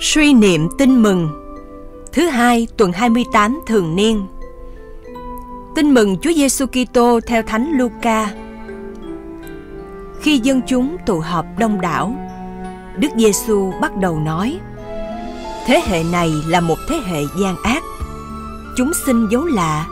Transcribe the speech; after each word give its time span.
Suy 0.00 0.32
niệm 0.32 0.68
tin 0.78 1.02
mừng 1.02 1.28
Thứ 2.12 2.28
hai 2.28 2.68
tuần 2.76 2.92
28 2.92 3.60
thường 3.66 3.96
niên 3.96 4.26
Tin 5.74 5.94
mừng 5.94 6.16
Chúa 6.18 6.32
Giêsu 6.32 6.66
Kitô 6.66 7.20
theo 7.26 7.42
Thánh 7.42 7.72
Luca. 7.72 8.30
Khi 10.20 10.38
dân 10.38 10.60
chúng 10.68 10.96
tụ 11.06 11.20
họp 11.20 11.46
đông 11.58 11.80
đảo, 11.80 12.16
Đức 12.96 13.08
Giêsu 13.16 13.72
bắt 13.80 13.96
đầu 13.96 14.20
nói: 14.20 14.58
Thế 15.66 15.82
hệ 15.86 16.02
này 16.12 16.30
là 16.46 16.60
một 16.60 16.78
thế 16.88 16.96
hệ 17.06 17.22
gian 17.40 17.56
ác. 17.62 17.82
Chúng 18.76 18.92
xin 19.06 19.28
dấu 19.28 19.44
lạ, 19.44 19.86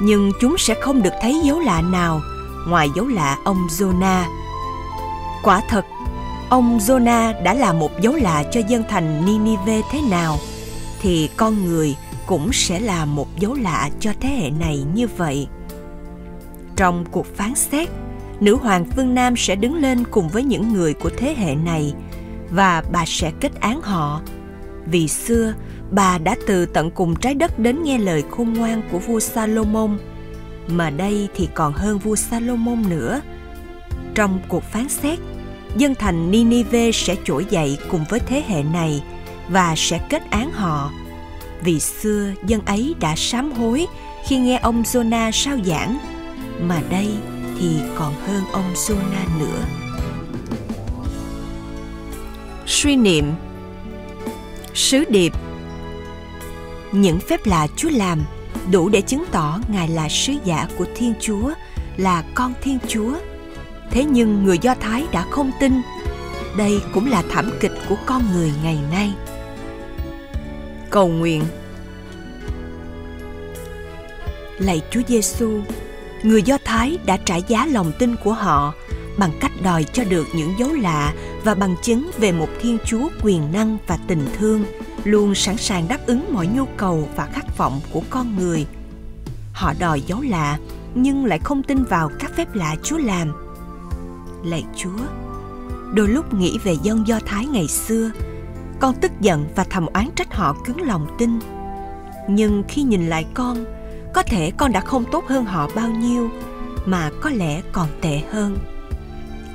nhưng 0.00 0.32
chúng 0.40 0.58
sẽ 0.58 0.74
không 0.80 1.02
được 1.02 1.14
thấy 1.22 1.40
dấu 1.44 1.60
lạ 1.60 1.82
nào 1.82 2.20
ngoài 2.68 2.90
dấu 2.94 3.06
lạ 3.06 3.38
ông 3.44 3.66
Jonah. 3.66 4.24
Quả 5.42 5.60
thật, 5.68 5.84
ông 6.54 6.78
Jonah 6.78 7.42
đã 7.42 7.54
là 7.54 7.72
một 7.72 8.00
dấu 8.00 8.14
lạ 8.14 8.44
cho 8.50 8.60
dân 8.68 8.82
thành 8.88 9.24
Ninive 9.26 9.80
thế 9.92 10.00
nào 10.10 10.38
thì 11.02 11.28
con 11.36 11.64
người 11.64 11.96
cũng 12.26 12.52
sẽ 12.52 12.80
là 12.80 13.04
một 13.04 13.38
dấu 13.38 13.54
lạ 13.54 13.90
cho 14.00 14.12
thế 14.20 14.28
hệ 14.28 14.50
này 14.50 14.84
như 14.94 15.06
vậy. 15.16 15.48
Trong 16.76 17.04
cuộc 17.10 17.26
phán 17.36 17.54
xét, 17.54 17.88
nữ 18.40 18.56
hoàng 18.56 18.84
phương 18.84 19.14
Nam 19.14 19.36
sẽ 19.36 19.56
đứng 19.56 19.74
lên 19.74 20.04
cùng 20.10 20.28
với 20.28 20.42
những 20.42 20.72
người 20.72 20.94
của 20.94 21.10
thế 21.16 21.34
hệ 21.38 21.54
này 21.54 21.94
và 22.50 22.82
bà 22.92 23.04
sẽ 23.06 23.32
kết 23.40 23.60
án 23.60 23.80
họ. 23.80 24.20
Vì 24.86 25.08
xưa, 25.08 25.54
bà 25.90 26.18
đã 26.18 26.36
từ 26.46 26.66
tận 26.66 26.90
cùng 26.90 27.16
trái 27.16 27.34
đất 27.34 27.58
đến 27.58 27.82
nghe 27.82 27.98
lời 27.98 28.24
khôn 28.30 28.52
ngoan 28.52 28.82
của 28.92 28.98
vua 28.98 29.20
Salomon, 29.20 29.98
mà 30.68 30.90
đây 30.90 31.28
thì 31.34 31.48
còn 31.54 31.72
hơn 31.72 31.98
vua 31.98 32.16
Salomon 32.16 32.88
nữa. 32.88 33.20
Trong 34.14 34.38
cuộc 34.48 34.62
phán 34.62 34.88
xét, 34.88 35.18
dân 35.76 35.94
thành 35.94 36.30
Ninive 36.30 36.92
sẽ 36.92 37.16
trỗi 37.24 37.46
dậy 37.50 37.78
cùng 37.90 38.04
với 38.08 38.20
thế 38.20 38.42
hệ 38.48 38.62
này 38.62 39.02
và 39.48 39.74
sẽ 39.76 40.00
kết 40.10 40.30
án 40.30 40.52
họ. 40.52 40.92
Vì 41.60 41.80
xưa 41.80 42.32
dân 42.46 42.60
ấy 42.66 42.94
đã 43.00 43.14
sám 43.16 43.52
hối 43.52 43.86
khi 44.26 44.36
nghe 44.36 44.58
ông 44.58 44.82
Jonah 44.82 45.30
sao 45.30 45.58
giảng, 45.64 45.98
mà 46.60 46.82
đây 46.90 47.08
thì 47.60 47.76
còn 47.94 48.14
hơn 48.26 48.44
ông 48.52 48.74
Jonah 48.74 49.38
nữa. 49.38 49.64
Suy 52.66 52.96
niệm 52.96 53.32
Sứ 54.74 55.04
điệp 55.08 55.32
Những 56.92 57.20
phép 57.20 57.46
lạ 57.46 57.66
Chúa 57.76 57.90
làm 57.90 58.24
đủ 58.70 58.88
để 58.88 59.00
chứng 59.00 59.24
tỏ 59.32 59.58
Ngài 59.68 59.88
là 59.88 60.08
sứ 60.08 60.32
giả 60.44 60.68
của 60.78 60.86
Thiên 60.96 61.14
Chúa, 61.20 61.50
là 61.96 62.24
con 62.34 62.52
Thiên 62.62 62.78
Chúa– 62.88 63.14
thế 63.90 64.04
nhưng 64.04 64.44
người 64.44 64.58
do 64.58 64.74
thái 64.74 65.06
đã 65.12 65.26
không 65.30 65.50
tin. 65.60 65.72
Đây 66.56 66.80
cũng 66.94 67.10
là 67.10 67.22
thảm 67.30 67.50
kịch 67.60 67.74
của 67.88 67.96
con 68.06 68.22
người 68.32 68.52
ngày 68.62 68.78
nay. 68.90 69.12
Cầu 70.90 71.08
nguyện. 71.08 71.44
Lạy 74.58 74.82
chúa 74.90 75.00
giêsu 75.08 75.60
người 76.24 76.42
do 76.42 76.58
thái 76.64 76.98
đã 77.06 77.16
trả 77.16 77.36
giá 77.36 77.66
lòng 77.66 77.92
tin 77.98 78.16
của 78.16 78.32
họ 78.32 78.74
bằng 79.18 79.30
cách 79.40 79.52
đòi 79.62 79.84
cho 79.84 80.04
được 80.04 80.26
những 80.34 80.54
dấu 80.58 80.72
lạ 80.72 81.14
và 81.44 81.54
bằng 81.54 81.76
chứng 81.82 82.10
về 82.18 82.32
một 82.32 82.48
thiên 82.60 82.78
chúa 82.84 83.08
quyền 83.22 83.52
năng 83.52 83.78
và 83.86 83.98
tình 84.06 84.26
thương, 84.38 84.64
luôn 85.04 85.34
sẵn 85.34 85.56
sàng 85.56 85.88
đáp 85.88 85.98
ứng 86.06 86.32
mọi 86.32 86.46
nhu 86.46 86.64
cầu 86.76 87.08
và 87.16 87.26
khát 87.32 87.58
vọng 87.58 87.80
của 87.92 88.02
con 88.10 88.36
người. 88.38 88.66
Họ 89.52 89.72
đòi 89.78 90.00
dấu 90.00 90.20
lạ, 90.20 90.58
nhưng 90.94 91.24
lại 91.24 91.38
không 91.38 91.62
tin 91.62 91.84
vào 91.84 92.10
các 92.18 92.32
phép 92.36 92.54
lạ 92.54 92.76
chúa 92.82 92.98
làm 92.98 93.43
lạy 94.44 94.64
Chúa. 94.76 94.98
Đôi 95.94 96.08
lúc 96.08 96.34
nghĩ 96.34 96.58
về 96.64 96.76
dân 96.82 97.06
Do 97.06 97.18
Thái 97.26 97.46
ngày 97.46 97.68
xưa, 97.68 98.10
con 98.80 98.94
tức 99.00 99.12
giận 99.20 99.46
và 99.56 99.64
thầm 99.64 99.86
oán 99.86 100.08
trách 100.16 100.34
họ 100.34 100.56
cứng 100.64 100.82
lòng 100.82 101.06
tin. 101.18 101.38
Nhưng 102.28 102.62
khi 102.68 102.82
nhìn 102.82 103.06
lại 103.06 103.26
con, 103.34 103.64
có 104.14 104.22
thể 104.22 104.50
con 104.56 104.72
đã 104.72 104.80
không 104.80 105.04
tốt 105.12 105.24
hơn 105.28 105.44
họ 105.44 105.70
bao 105.74 105.90
nhiêu, 105.90 106.30
mà 106.86 107.10
có 107.20 107.30
lẽ 107.30 107.62
còn 107.72 107.88
tệ 108.00 108.20
hơn. 108.30 108.58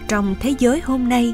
Trong 0.08 0.36
thế 0.40 0.56
giới 0.60 0.82
hôm 0.82 1.10
nay, 1.10 1.34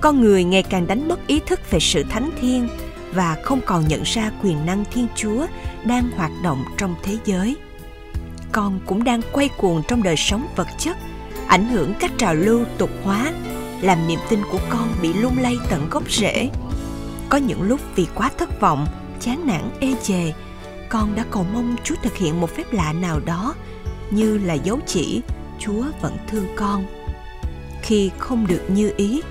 con 0.00 0.20
người 0.20 0.44
ngày 0.44 0.62
càng 0.62 0.86
đánh 0.86 1.08
mất 1.08 1.26
ý 1.26 1.40
thức 1.46 1.60
về 1.70 1.80
sự 1.80 2.02
thánh 2.02 2.30
thiên 2.40 2.68
và 3.14 3.36
không 3.42 3.60
còn 3.66 3.88
nhận 3.88 4.02
ra 4.04 4.30
quyền 4.42 4.66
năng 4.66 4.84
Thiên 4.92 5.06
Chúa 5.16 5.46
đang 5.84 6.10
hoạt 6.16 6.30
động 6.42 6.64
trong 6.78 6.94
thế 7.02 7.16
giới. 7.24 7.56
Con 8.52 8.80
cũng 8.86 9.04
đang 9.04 9.20
quay 9.32 9.48
cuồng 9.48 9.82
trong 9.88 10.02
đời 10.02 10.16
sống 10.16 10.46
vật 10.56 10.68
chất 10.78 10.96
ảnh 11.48 11.68
hưởng 11.68 11.94
các 12.00 12.10
trào 12.18 12.34
lưu 12.34 12.64
tục 12.78 12.90
hóa, 13.04 13.32
làm 13.80 14.08
niềm 14.08 14.18
tin 14.28 14.40
của 14.52 14.58
con 14.70 14.88
bị 15.02 15.12
lung 15.12 15.38
lay 15.38 15.56
tận 15.70 15.88
gốc 15.90 16.10
rễ. 16.10 16.50
Có 17.28 17.38
những 17.38 17.62
lúc 17.62 17.80
vì 17.94 18.06
quá 18.14 18.30
thất 18.38 18.60
vọng, 18.60 18.86
chán 19.20 19.46
nản, 19.46 19.70
ê 19.80 19.94
chề, 20.02 20.32
con 20.88 21.14
đã 21.14 21.24
cầu 21.30 21.46
mong 21.52 21.76
chúa 21.84 21.94
thực 22.02 22.16
hiện 22.16 22.40
một 22.40 22.50
phép 22.50 22.72
lạ 22.72 22.92
nào 22.92 23.20
đó, 23.24 23.54
như 24.10 24.38
là 24.38 24.54
dấu 24.54 24.80
chỉ, 24.86 25.22
chúa 25.58 25.84
vẫn 26.00 26.16
thương 26.28 26.46
con. 26.56 26.86
Khi 27.82 28.10
không 28.18 28.46
được 28.46 28.62
như 28.68 28.92
ý, 28.96 29.22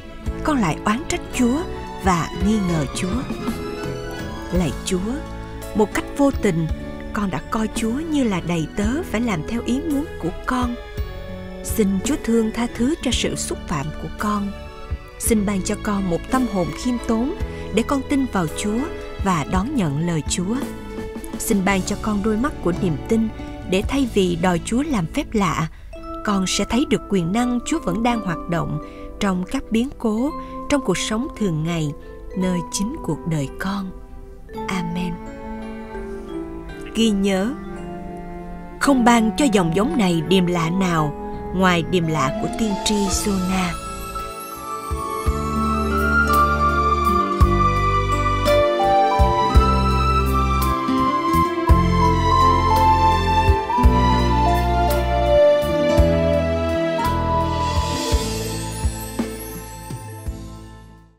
con 0.43 0.57
lại 0.57 0.77
oán 0.85 1.03
trách 1.07 1.21
chúa 1.33 1.57
và 2.03 2.29
nghi 2.47 2.57
ngờ 2.69 2.85
chúa. 2.95 3.35
Lạy 4.53 4.71
chúa, 4.85 5.11
một 5.75 5.93
cách 5.93 6.05
vô 6.17 6.31
tình, 6.41 6.67
con 7.13 7.29
đã 7.29 7.41
coi 7.51 7.69
chúa 7.75 7.93
như 7.93 8.23
là 8.23 8.41
đầy 8.47 8.67
tớ 8.77 8.87
phải 9.11 9.21
làm 9.21 9.41
theo 9.47 9.61
ý 9.65 9.79
muốn 9.89 10.05
của 10.21 10.29
con. 10.45 10.75
Xin 11.65 11.87
Chúa 12.03 12.15
thương 12.23 12.51
tha 12.51 12.67
thứ 12.75 12.95
cho 13.01 13.11
sự 13.11 13.35
xúc 13.35 13.57
phạm 13.67 13.85
của 14.01 14.07
con. 14.19 14.51
Xin 15.19 15.45
ban 15.45 15.61
cho 15.61 15.75
con 15.83 16.09
một 16.09 16.17
tâm 16.31 16.45
hồn 16.53 16.67
khiêm 16.83 16.95
tốn 17.07 17.35
để 17.75 17.83
con 17.87 18.01
tin 18.09 18.25
vào 18.33 18.45
Chúa 18.57 18.79
và 19.23 19.45
đón 19.51 19.75
nhận 19.75 20.07
lời 20.07 20.23
Chúa. 20.29 20.55
Xin 21.39 21.65
ban 21.65 21.81
cho 21.81 21.95
con 22.01 22.23
đôi 22.23 22.37
mắt 22.37 22.53
của 22.63 22.73
niềm 22.81 22.97
tin 23.09 23.27
để 23.69 23.83
thay 23.87 24.09
vì 24.13 24.37
đòi 24.41 24.61
Chúa 24.65 24.83
làm 24.83 25.05
phép 25.05 25.33
lạ, 25.33 25.69
con 26.25 26.47
sẽ 26.47 26.65
thấy 26.69 26.85
được 26.89 27.01
quyền 27.09 27.31
năng 27.31 27.59
Chúa 27.65 27.79
vẫn 27.79 28.03
đang 28.03 28.21
hoạt 28.21 28.49
động 28.49 28.79
trong 29.19 29.43
các 29.51 29.63
biến 29.71 29.89
cố 29.97 30.31
trong 30.69 30.81
cuộc 30.81 30.97
sống 30.97 31.27
thường 31.37 31.63
ngày 31.63 31.91
nơi 32.37 32.59
chính 32.71 32.95
cuộc 33.03 33.19
đời 33.31 33.49
con. 33.59 33.91
Amen. 34.67 35.13
Ghi 36.95 37.09
nhớ, 37.09 37.53
không 38.79 39.05
ban 39.05 39.31
cho 39.37 39.45
dòng 39.53 39.75
giống 39.75 39.97
này 39.97 40.21
điềm 40.27 40.45
lạ 40.45 40.69
nào 40.69 41.24
ngoài 41.55 41.83
điềm 41.91 42.07
lạ 42.07 42.39
của 42.41 42.47
tiên 42.59 42.73
tri 42.85 42.95
Jonah. 42.95 43.84